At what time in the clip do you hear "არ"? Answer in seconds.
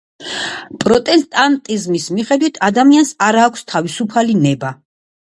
3.27-3.37